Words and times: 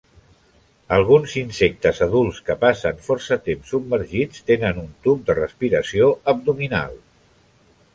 Alguns 0.95 1.35
insectes 1.41 1.99
adults 2.07 2.41
que 2.49 2.57
passen 2.65 3.05
força 3.09 3.39
temps 3.51 3.71
submergits 3.77 4.45
tenen 4.51 4.81
un 4.89 4.93
tub 5.07 5.23
de 5.31 5.41
respiració 5.45 6.13
abdominal. 6.37 7.03